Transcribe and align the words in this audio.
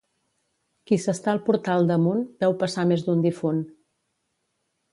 Qui 0.91 0.97
s'està 1.03 1.29
al 1.33 1.41
portal 1.49 1.85
d'Amunt, 1.91 2.25
veu 2.45 2.57
passar 2.63 2.87
més 2.93 3.07
d'un 3.09 3.25
difunt. 3.29 3.63